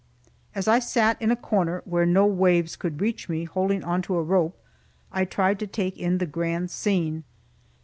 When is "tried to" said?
5.25-5.67